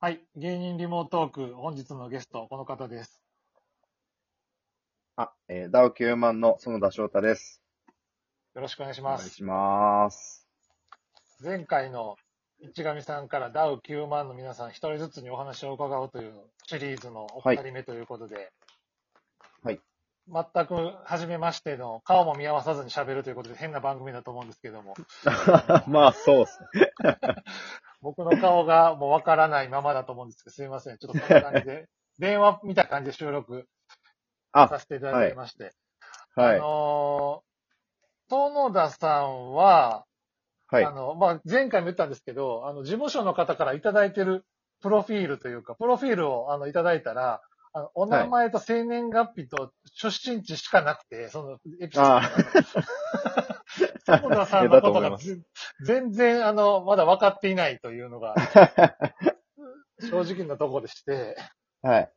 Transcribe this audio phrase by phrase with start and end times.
[0.00, 0.20] はい。
[0.36, 3.20] 芸人リモートーク、本日のゲスト、この方です。
[5.16, 7.60] あ、えーダウ9万の園田翔太です。
[8.54, 9.22] よろしくお願いしおます。
[9.22, 10.46] 願いします。
[11.42, 12.14] 前回の
[12.60, 16.32] 市上さんからダウ9万の皆さん一人ずつにお話を伺うという
[16.68, 18.52] シリーズのお二人目ということで、
[19.64, 19.80] はい。
[20.28, 24.94] 全く初めましての顔も見合わさずに喋るということで変な番組だと思うんですけども、
[25.88, 26.92] まあ、そうっすね。
[28.00, 30.98] 僕の顔がもうわからないままだと思うんですけど、すいません。
[30.98, 31.88] ちょっとこんな感じで、
[32.18, 33.66] 電話みたいな感じで収録
[34.52, 35.72] あさ、せていただきまして、
[36.34, 36.56] はい。
[36.56, 40.04] あのー、園田さんは、
[40.68, 40.90] はいあ。
[40.90, 44.44] の、まあ、前回も言ったんですけど、あの、事務所の方からいただいてる
[44.80, 52.28] プロフィールというか、プロフィールを、あの、いただいたら、あの、お名前と生年月日と出身地しかなくて、その、エピソードあが。
[54.06, 55.40] 園田さんのことがぜ
[55.84, 58.34] 全然、あの、まだ分かっていないというのが、
[60.00, 61.36] 正直なところでして、
[61.82, 62.12] はい。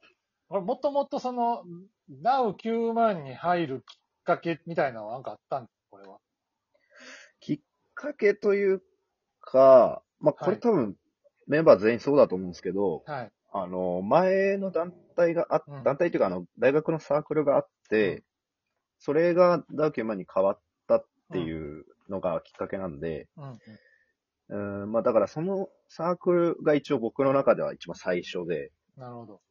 [0.47, 1.63] これもともとその、
[2.09, 6.19] ダウ9万に入るきっかけみたいなのはなんかあったんですかこれは？
[7.39, 7.59] きっ
[7.93, 8.83] かけという
[9.39, 10.95] か、まあ、こはいれ多分、
[11.47, 13.31] メンバー全員そうだと思うんですけど、はい。
[13.51, 18.23] あの、前の団体があ団体というか、あの、大学のサークルがあって、うん
[19.03, 24.83] それがダウ9万に変わったっていうのがきっかけなんで、うん、うん。
[24.83, 29.41] うん、まあ、だからそのサークルが一応僕の中では一番最初で、なるほど。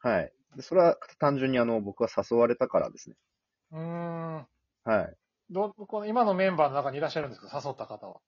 [0.00, 0.32] はい。
[0.56, 3.16] でそれは単純にあの、僕は誘われたからですね。
[3.72, 4.46] うーん。
[4.84, 5.16] はい。
[5.50, 7.60] ど、この今のメンバーの中にいらっしゃるんですか？
[7.64, 8.20] 誘った方は。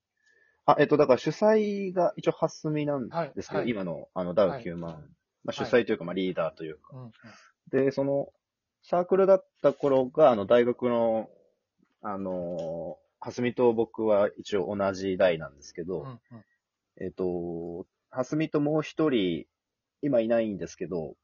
[0.65, 3.33] あ、えっと、だから主催が一応、はすみなんはい。
[3.35, 5.05] ですけど、はい、今の、あの、ダウはい9万。
[5.45, 7.11] まあ、主催というか、まあ、リーダーというか。
[7.71, 8.33] で、その、
[8.83, 11.29] サークルだった頃が、あの、大学の、
[12.01, 16.45] あのー、はすみと僕は一応同じ代なんですけど、うんうん。
[17.01, 19.47] えっと、はすみともう一人、
[20.01, 21.15] 今いないんですけど、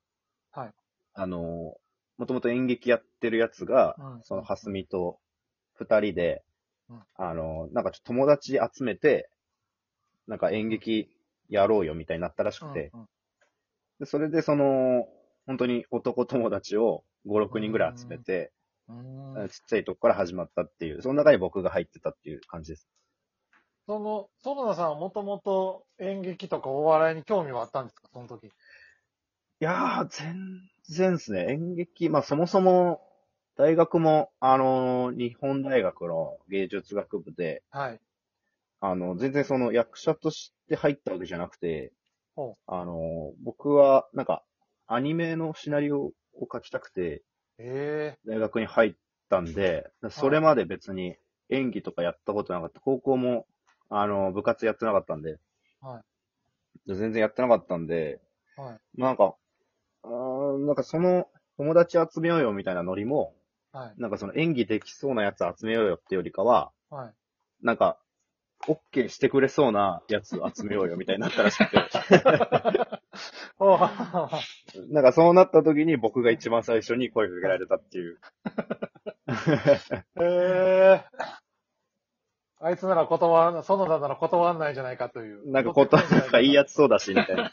[0.53, 0.75] はい。
[1.15, 1.43] あのー、
[2.19, 5.19] もともと演劇やってるやつが、うんそのはすみと
[5.75, 6.48] 二人で、うん
[7.17, 9.31] あのー、なんかちょっと友達集めて、
[10.27, 11.09] なんか演劇
[11.49, 13.09] やろうよみたいになったらしくて、うんうん
[13.99, 15.09] でそれでその、
[15.45, 18.53] 本当に男友達を5、6人ぐらい集めて、
[18.89, 22.89] うーんちっちゃいとこから始まったっていう、その中に僕が入ってたっていう感じです。
[23.89, 28.09] その、園田さんはもともと演劇とかお笑いに興味はあったんですか？
[28.13, 28.47] その時。
[28.47, 28.51] い
[29.59, 31.47] やー、全然ですね。
[31.51, 33.01] 演劇、まあそもそも、
[33.59, 38.01] 大学も、あのー日本大学の芸術学部で、はい。
[38.81, 41.93] あの、全然その役者として入ったわけじゃなくて
[42.69, 44.45] あのー僕は、なんか、
[44.87, 46.13] アニメのシナリオを
[46.53, 47.25] 書きたくて、
[47.59, 48.95] え大学に入っ
[49.29, 51.17] たんで、それまで別に
[51.51, 52.81] 演技とかやったことなかった。
[52.81, 53.47] 高校も、
[53.91, 55.39] あの、部活やってなかったんで、
[55.81, 56.03] は
[56.87, 58.21] 全然やってなかったんで、
[58.59, 59.01] えはい。
[59.01, 59.35] なんか、
[60.05, 61.27] あーなんかその
[61.57, 63.35] 友達集めようよみたいなノリも、
[63.73, 64.01] はい。
[64.01, 67.15] なんかその演技できそうなやつ集めようよってよりかは、はい。
[67.63, 67.99] なんか、
[68.67, 71.79] OK してくれそうなやつ集めようよみたいになったらしくて、
[74.91, 78.19] なんかそうなった時に僕が一番最初に声かけられたっていう。
[80.21, 81.05] ええ
[82.61, 85.49] あいつなら断ら、園田なら断んないんじゃないかという。
[85.49, 87.53] なんかこと、なんかいいやつそうだし、みたいな。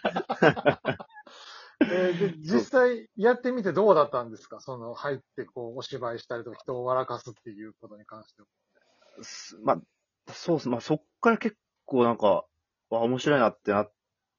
[1.91, 4.59] えーで、実際やってみてどうだったんですか？
[4.59, 8.47] その、入ってこう、お芝居したりとか人を笑かすっていうことに関しては。
[9.21, 9.81] すまあ、
[10.31, 10.69] そうっす。
[10.69, 12.45] まあそっから結構なんか、
[12.89, 13.93] わ、面白いなってなっ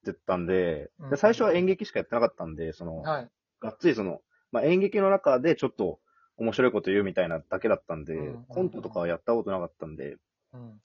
[0.05, 3.31] てったんで、うんで最初は演劇しかやってなかったんで、その、はい。
[3.61, 4.21] がっつりその、
[4.53, 5.99] まあ演劇の中でちょっと
[6.37, 10.17] 面白いこと言うみたいなだけだったんで、うんコントとかはやったことなかったんで、
[10.53, 10.81] うん。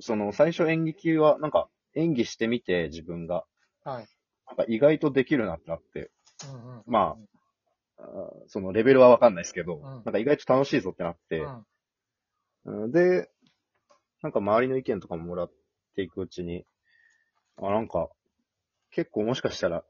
[0.00, 3.44] その最初演劇はなんか演技してみて自分が、
[3.84, 4.06] はい。
[4.48, 6.10] なんか意外とできるなってなって、
[6.46, 6.82] うんうん。
[6.86, 11.40] まあーそのレベルはわかんないですけど、んなんか意外と楽しいぞってなって、
[12.64, 12.84] うん。
[12.84, 13.30] うんで、
[14.22, 15.52] なんか周りの意見とかももらっ
[15.94, 16.64] ていくうちに、
[17.56, 18.08] あ、なんか、
[18.90, 19.84] 結構もしかしたら、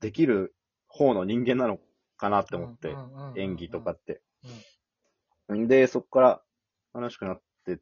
[0.00, 0.54] できる
[0.86, 1.78] 方の人間なの
[2.16, 2.94] かなって思って、
[3.36, 4.20] 演技とかって。
[5.52, 6.42] んで、そこから
[6.94, 7.78] 楽しくなってっ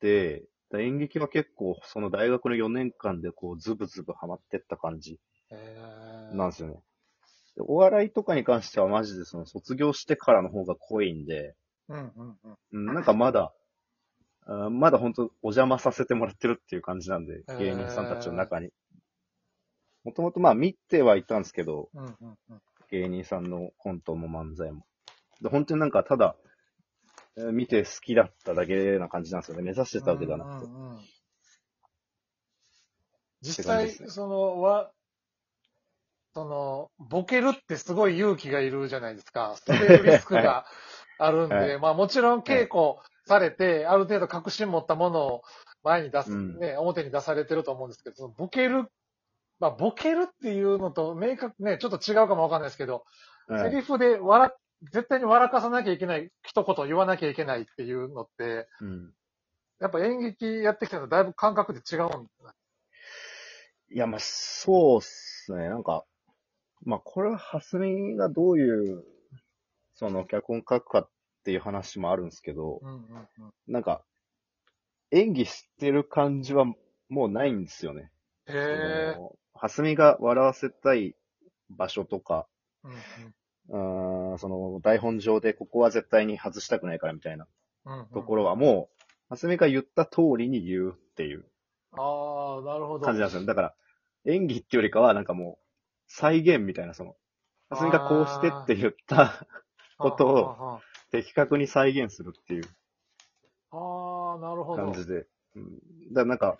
[0.00, 5.18] て、で演劇は結構その大学の4年間でこうズブズブハマってった感じ
[5.50, 6.74] えーなんですよね。
[7.56, 11.54] でお笑いとかに関してはマジでその卒業してからの方が濃いんで、
[11.88, 12.56] うんうんうん。
[12.72, 13.52] うんなんかまだ、
[14.46, 18.70] あーまだ本当お邪魔させてもらってるっていう感じなんで、芸人さんたちの中に。
[20.04, 22.14] もともとまあ見てはいたんですけど、うんうん
[22.50, 22.60] うん。
[22.90, 24.84] 芸人さんのコントも漫才も。
[25.42, 26.49] で本当になんかただ、えー
[27.36, 29.62] 見て好きだっただけな感じなんですよね。
[29.62, 30.66] 目指してたわけではなくて。
[30.66, 30.98] うんうんうん。
[33.42, 33.92] 実際、ね。
[34.08, 34.90] その、わ、
[36.34, 39.56] その、ボケるってすごい勇気がいるじゃないですか。
[39.66, 40.66] 捨てるリスクが
[41.18, 41.78] あるんで、はい。
[41.78, 42.96] まあもちろん稽古
[43.26, 45.42] されて、ある程度確信持ったものを
[45.82, 46.58] 前に出す、うん。
[46.58, 48.92] ね、表に出されてると思うんですけど、そのボケる、
[49.58, 53.04] まあボケるっていうのと明確ね、ちょっと違うかもわかんないですけど、
[53.48, 53.70] はい。
[53.70, 59.12] セリフで笑、絶対に笑かさなきゃいけない、一言言わなきゃいけないっていうのって、うん。
[59.80, 62.54] やっぱ演劇やってきたのだいぶ感覚で違うんだ。
[63.92, 65.68] いや、まあ、そうっすね。
[65.68, 66.04] なんか、
[66.82, 69.04] まあ、これは、はすみがどういう、
[69.94, 71.10] その、脚本書くかっ
[71.44, 73.52] ていう話もあるんですけど、うんうんうん。
[73.66, 74.04] なんか、
[75.10, 76.64] 演技してる感じは
[77.08, 78.12] もうないんですよね。
[78.46, 79.12] へえ。
[79.14, 81.14] そのはすみが笑わせたい
[81.68, 82.46] 場所とか、
[82.84, 82.94] うんう
[83.70, 87.46] その、台本上でここは絶対に外したくないからみたいな
[88.12, 91.44] ところはもう、はすみが言った通りに言うっていう
[91.92, 93.04] ああ、なるほど。
[93.04, 93.46] 感じなんですよ。
[93.46, 93.74] だから、
[94.26, 95.64] 演技ってよりかは、なんかもう、
[96.06, 97.16] 再現みたいな、その、
[97.68, 99.46] はすみがこうしてって言った
[99.98, 100.34] ことを
[100.74, 100.80] を。
[101.10, 102.64] 的確に再現するっていう
[103.72, 104.84] ああ、なるほど。
[104.84, 105.26] 感じで。
[105.56, 105.78] うん、
[106.12, 106.58] だからなんか、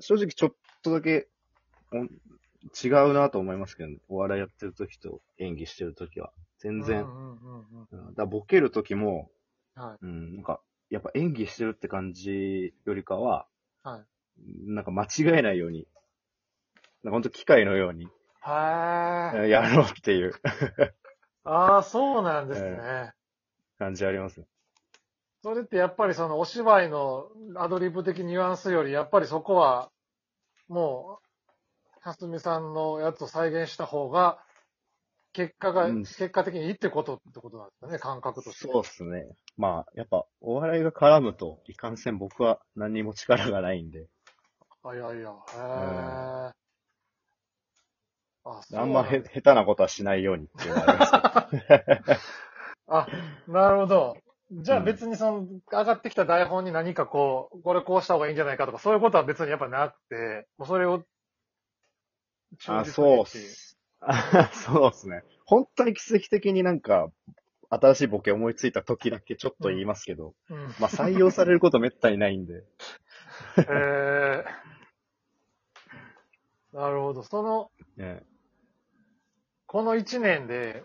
[0.00, 1.28] 正直ちょっとだけ、
[1.92, 1.96] お
[2.82, 3.98] 違うなと思いますけどね。
[4.08, 6.32] お笑いやってる時と演技してる時は。
[6.58, 7.04] 全然。
[7.04, 9.30] うんうんうんだからボケる時も、
[9.74, 10.04] はい。
[10.04, 13.46] うん、なんか、やっぱ演技してるって感じよりかは、
[13.82, 14.04] はい。
[14.66, 15.08] なんか間違
[15.38, 15.86] えないように、
[17.02, 18.08] なんかほんと機械のように、
[18.40, 19.50] はい。
[19.50, 20.34] やろうっていう
[21.44, 23.12] ああ、そうなんですね。
[23.78, 24.46] 感じありますね。
[25.42, 29.90] それってやっぱりそのお芝居のアドリブ的ニュアンスより、やっぱりそこは、
[30.68, 31.18] も
[32.04, 34.38] う、はすみさんのやつを再現した方が、
[35.32, 38.70] 結果が、うん結果的にいいってことってことなんですかね、感覚として。
[38.70, 39.26] そうっすね。
[39.56, 44.06] まあ、やっぱ、お笑いが絡むと、いかんせん僕は何にも力がないんで、
[44.84, 45.32] あ、いやいや、へ
[46.50, 46.64] え。
[48.44, 52.20] あ、そうあんまへ下手なことはしないようにっていうのはあります
[52.86, 53.06] あ、
[53.48, 54.16] なるほど。
[54.52, 61.02] じゃあうん別にその、上がってきた台本に何かこう、これこうした方がいいんじゃないかとか、そういうことは別にやっぱなくて、もうそれを、
[62.66, 63.78] あ、そうっす。
[64.00, 65.22] あ そうっすね。
[65.44, 67.08] 本当に奇跡的になんか、
[67.70, 70.58] 新しいボケ思いついた時だけちょっと言いますけど、うん。
[70.78, 72.54] まあ採用されることめったにないんで。
[72.54, 72.62] へ
[73.68, 74.44] え。
[76.72, 77.22] なるほど。
[77.22, 78.22] その、ね、
[79.66, 80.82] この一年で、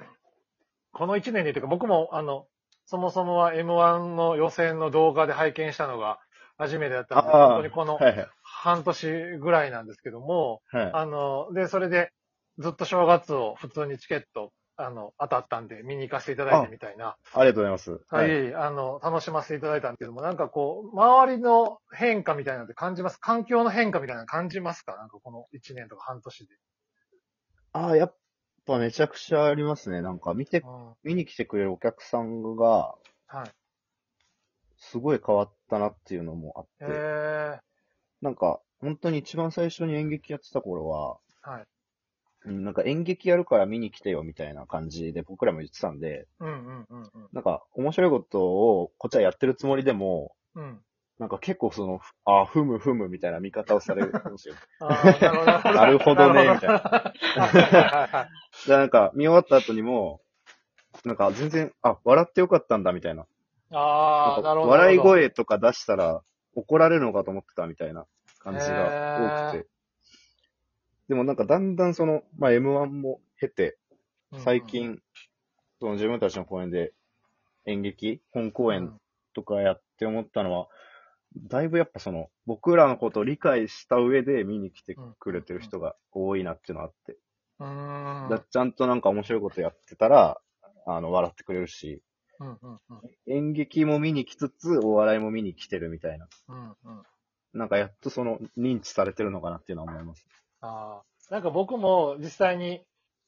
[0.93, 2.47] この一年でというか、僕もあの、
[2.85, 6.19] そもそもは M1 の予選の動画で拝見したのが
[6.57, 8.27] 初めてだったんで、本当にこのはいはい。
[8.61, 10.91] 半年ぐらいなんですけども、はい。
[10.91, 12.11] あの、で、それで、
[12.57, 17.15] ずっと正月を普通にチケット、あの、当たったんで、見に行かせていただいてみたいな。
[17.33, 18.05] ありがとうございます。
[18.09, 23.17] はい、あの、楽しませていただいたんですけども、なんかこう、周りの変化みたいなのって感じます？
[23.17, 24.95] 環境の変化みたいなの感じますか？
[24.97, 26.55] なんかこの1年とか半年で。
[27.71, 28.15] ああ、やっ
[28.65, 30.01] ぱめちゃくちゃありますね。
[30.01, 32.95] なんか見てう、ん、見に来てくれるお客さんが、
[33.27, 33.53] はい。
[34.77, 37.59] すごい変わったなっていうのもあって、へえ
[38.21, 41.67] なんか、本当に一番最初に演劇やってた頃は、はい。
[42.45, 47.09] うんなんか演劇やるから見に来てよみたいな感じで僕らも言ってたんで、うんうんうんうん。
[47.33, 50.79] なんか面白いことをこっちはやってるつもりでも、うん。
[51.19, 54.55] なんか結構その、あ、ふむふむみたいな見方をされるんですよ。
[54.79, 55.75] あーなるほど。
[55.75, 57.13] なるほどねみたいな
[58.67, 58.77] な。
[58.77, 60.21] なんか見終わった後にも、
[61.03, 63.25] なんか全然、あ、笑ってよかったんだみたいな。
[63.71, 64.71] ああ、なるほど。
[64.71, 64.97] 笑い。
[64.97, 66.21] 声とか出したら
[66.55, 68.05] 怒られるのかと思ってたみたいな
[68.39, 69.67] 感じが多くて。
[71.07, 73.77] でもなんかだんだんその、まあ M1 も経て、
[74.37, 75.01] 最近、
[75.79, 76.93] その自分たちの公演で
[77.65, 78.93] 演劇、本公演
[79.33, 80.67] とかやって思ったのは、
[81.37, 87.17] だいぶやっぱその、僕らのことを理解した上で見に来てくれてる人が多いなっていうのがあって。
[87.59, 88.23] うん。
[88.23, 88.29] うん。
[88.29, 90.39] だちゃんとなんか面白いことやってたら、
[90.85, 92.01] あの、笑ってくれるし、
[92.39, 93.33] うんうんうん。
[93.33, 96.27] 演劇も見に来つつ、お笑いも見に来てるみたいな。
[96.47, 97.03] うんうん。
[97.53, 100.25] なんかやっとその、認知されてるのかなっていうのは思います。
[100.61, 101.33] ああ。
[101.33, 102.83] なんか僕も実際に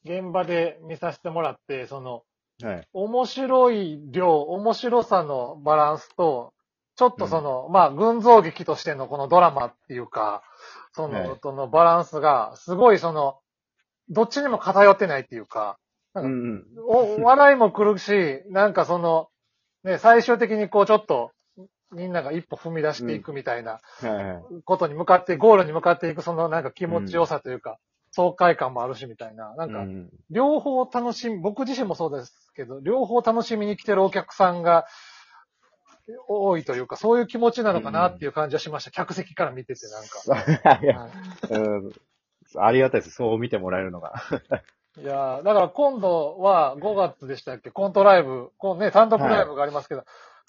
[0.05, 2.23] 現場で見させてもらって、その、
[2.63, 2.87] はい。
[2.93, 6.53] 面白い量、面白さのバランスと、
[6.95, 10.43] ちょっとその、まあ、群像劇としてのこのドラマっていうか、
[10.93, 13.39] その、はいそのバランスが、すごいその、
[14.09, 15.79] どっちにも偏ってないっていうか、
[16.15, 16.65] うんうん。
[16.87, 19.29] お笑いも来るし、なんかその、
[19.83, 21.31] ね、最終的にこうちょっと、
[21.93, 23.81] みんなが一歩踏み出していくみたいな。
[24.65, 27.79] ことに向かって、ゴールに向かっていくそのなんか気持ちよさというか、
[28.11, 34.85] 爽快感もあるしみたいな、なんか、うん両方楽しみ、僕自身もそうですけど、両方楽しみに来てるお客さんが
[36.27, 38.91] 多いというか、そういう気持ちなのかなっていう感じはしました。
[38.91, 40.69] 客席から見ててなんか。
[40.69, 41.91] はいうん
[42.57, 43.15] ありがたいです。
[43.15, 44.13] そう見てもらえるのが。
[44.97, 47.71] いやーだから今度は5月でしたっけ？
[47.71, 50.03] コントライブ、こうね、単独ライブがありますけど、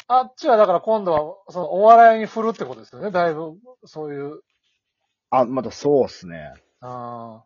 [0.09, 4.41] あっちはだから今度は、そのお笑いに振るってことですよね、だいぶ、そういう。
[5.31, 6.37] あ、まだそうっすね。
[6.39, 7.45] だかあ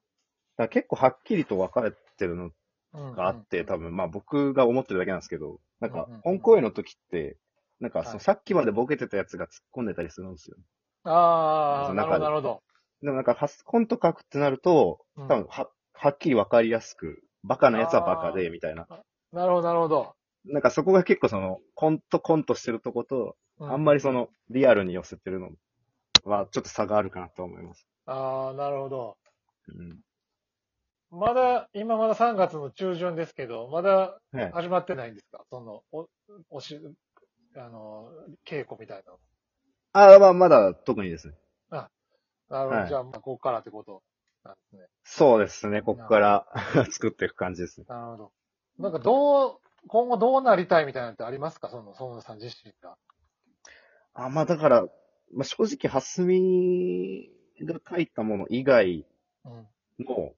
[0.58, 2.52] ら結構はっきりと分かれてるのー
[2.94, 3.16] うん。
[3.16, 7.36] があって、多分、まあ僕が思ってるだけなんですけど、なんかうんうん、本公演の時って、
[7.78, 8.14] なんかそはい。
[8.14, 10.56] のさっきまでボケてたやつが突っ込んでたりするんですよ。
[11.04, 12.62] ああ、なるほど、なるほど。
[13.02, 15.28] でもなんか、はコント書くってなると、うん。
[15.28, 18.86] 多分は、はっきり分かりやすく、バカなやつはバカで、みたいな。
[19.32, 20.14] なるほど、なるほど。
[20.44, 25.50] なんかそこが結構その、コントコントしてるとこと、うあんまりそ、の、リアルに寄せてるの
[26.24, 27.86] は、ちょっと差があるかなと思います。
[28.06, 29.16] ああ、なるほど。
[29.68, 30.00] うん。
[31.10, 34.52] まだ、今まだ3月の中旬ですけど、まだはい。
[34.52, 35.44] 始まってないんですか？
[35.50, 36.08] その、お、
[36.50, 36.80] おし、
[37.56, 38.10] あの、
[38.46, 39.18] 稽古みたいなの。
[39.92, 41.34] ああ、まあ、まだ特にですね。
[42.48, 42.80] なるほど。
[42.80, 44.02] はいじゃあ、まあ、ここからってこと
[44.46, 44.86] なんですね。
[45.04, 45.82] そうですね。
[45.82, 46.46] ここから
[46.90, 47.86] 作っていく感じですね。
[47.88, 48.32] なるほど。
[48.78, 51.68] なんか、どう、今後どうなりたいみたいなのってありますか？
[51.70, 52.96] その、園田さん自身が。
[54.14, 54.82] あ、まあだから、
[55.32, 57.30] まあ正直、はすみ
[57.62, 59.06] が書いたもの以外
[59.44, 59.68] うん。
[60.04, 60.34] の、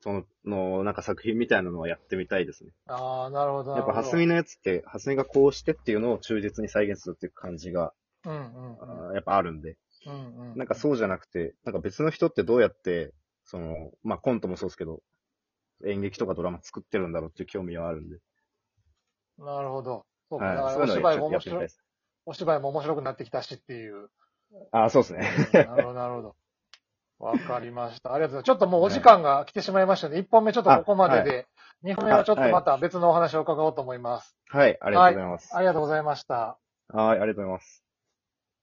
[0.00, 2.70] その、の、なんか作品みたいなのはやってみたいですね。
[2.86, 3.74] ああ、なるほど。
[3.74, 7.92] やっぱ、はすみのやつって、はすみがこうしてっていうのを忠実に再現するっていう感じが、
[8.24, 9.14] うんうんうん。
[9.14, 9.76] やっぱあるんで。
[10.06, 10.56] うんうん。
[10.56, 13.12] なんかそうじゃなくて、なんか別の人ってどうやって、
[13.44, 15.02] その、まあコントもそうですけど、
[15.84, 18.18] 演劇とかドラマ作ってるんだろうっていう興味はあるんで。
[19.38, 20.06] なるほど。
[20.30, 20.54] そうか。
[20.54, 20.76] だはい。
[20.76, 21.68] お芝居も面白い。
[22.26, 24.08] お芝居も面白くなってきたしっていう。
[24.70, 25.28] あー、そうですね。
[25.52, 26.36] なるほど、なるほど。
[27.18, 28.12] わかりました。
[28.12, 28.46] ありがとうございます。
[28.46, 31.46] ちょっともうお時間が来てしまいましたので、1本目ちょっとここまでで、
[31.84, 34.36] 2本目はちょっとまた別のお話を伺おうと思います。
[34.48, 35.56] はい、ありがとうございます。
[35.56, 36.58] ありがとうございました。
[36.88, 37.83] はい、ありがとうございます。